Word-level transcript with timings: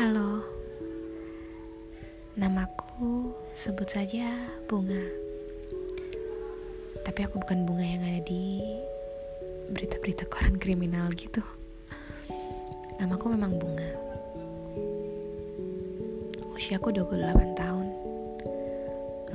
Halo, 0.00 0.40
namaku 2.32 3.36
sebut 3.52 3.84
saja 3.84 4.32
Bunga. 4.64 5.04
Tapi 7.04 7.28
aku 7.28 7.36
bukan 7.36 7.68
bunga 7.68 7.84
yang 7.84 8.00
ada 8.08 8.24
di 8.24 8.64
berita-berita 9.68 10.24
koran 10.32 10.56
kriminal 10.56 11.12
gitu. 11.12 11.44
Namaku 12.96 13.36
memang 13.36 13.60
Bunga. 13.60 13.92
Usiaku 16.56 16.96
28 16.96 17.60
tahun. 17.60 17.86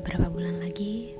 Beberapa 0.01 0.33
bulan 0.33 0.65
lagi 0.65 1.13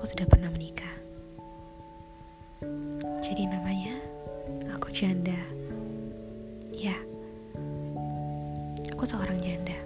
aku 0.00 0.16
sudah 0.16 0.24
pernah 0.32 0.48
menikah. 0.48 0.96
Jadi 3.20 3.44
namanya 3.44 4.00
aku 4.72 4.88
janda. 4.88 5.36
Ya. 6.72 6.96
Aku 8.96 9.04
seorang 9.04 9.36
janda. 9.44 9.76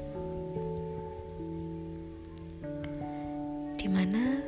Di 3.74 3.90
mana 3.90 4.38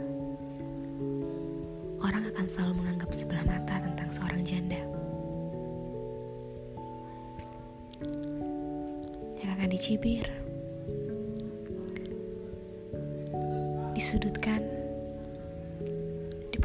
orang 1.99 2.31
akan 2.31 2.47
selalu 2.47 2.87
menganggap 2.87 3.11
sebelah 3.11 3.43
mata 3.43 3.83
tentang 3.83 4.15
seorang 4.15 4.47
janda. 4.47 4.79
Yang 9.43 9.51
akan 9.51 9.69
dicibir, 9.75 10.27
disudutkan, 13.99 14.76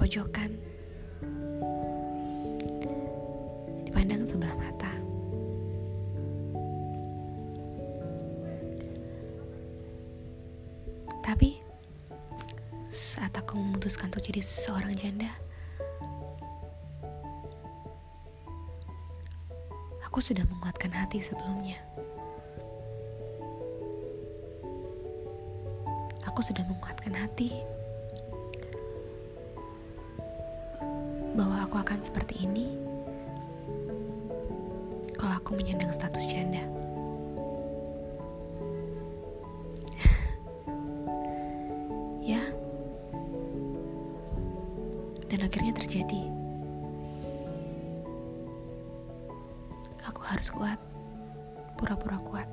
dipojokkan, 0.01 0.49
dipandang 3.85 4.25
sebelah 4.25 4.49
mata. 4.57 4.89
Tapi 11.21 11.61
saat 12.89 13.29
aku 13.37 13.61
memutuskan 13.61 14.09
untuk 14.09 14.25
jadi 14.25 14.41
seorang 14.41 14.89
janda, 14.97 15.29
aku 20.01 20.17
sudah 20.17 20.49
menguatkan 20.49 20.89
hati 20.97 21.21
sebelumnya. 21.21 21.77
Aku 26.25 26.41
sudah 26.41 26.65
menguatkan 26.65 27.13
hati 27.13 27.53
bahwa 31.31 31.63
aku 31.63 31.79
akan 31.79 32.03
seperti 32.03 32.43
ini 32.43 32.75
kalau 35.15 35.37
aku 35.37 35.53
menyandang 35.55 35.93
status 35.93 36.27
janda. 36.27 36.65
ya, 42.33 42.41
dan 45.29 45.39
akhirnya 45.45 45.77
terjadi. 45.77 46.25
Aku 50.09 50.25
harus 50.25 50.49
kuat, 50.49 50.81
pura-pura 51.77 52.17
kuat. 52.25 52.49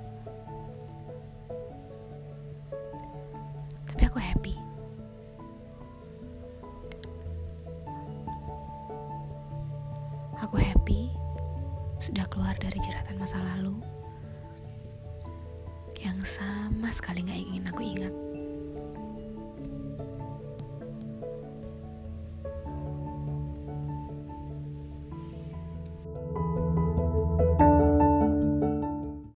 Tapi 3.89 4.03
aku 4.05 4.21
happy. 4.21 4.68
Aku 10.49 10.65
happy 10.65 11.13
sudah 12.01 12.25
keluar 12.33 12.57
dari 12.57 12.81
jeratan 12.81 13.21
masa 13.21 13.37
lalu 13.37 13.85
yang 16.01 16.17
sama 16.25 16.89
sekali 16.89 17.21
gak 17.21 17.37
ingin 17.37 17.69
aku 17.69 17.85
ingat. 17.85 18.28